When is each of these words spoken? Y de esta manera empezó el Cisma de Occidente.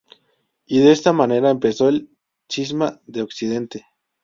Y 0.65 0.79
de 0.79 0.93
esta 0.93 1.13
manera 1.13 1.51
empezó 1.51 1.87
el 1.87 2.09
Cisma 2.49 2.99
de 3.05 3.21
Occidente. 3.21 3.85